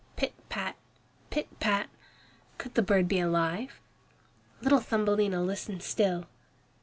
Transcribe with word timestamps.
Pit, 0.15 0.33
pat, 0.49 0.75
pit, 1.29 1.47
pat! 1.59 1.87
Could 2.57 2.73
the 2.73 2.81
bird 2.81 3.07
be 3.07 3.19
alive? 3.19 3.79
Little 4.63 4.79
Thumbelina 4.79 5.43
listened 5.43 5.83
still. 5.83 6.25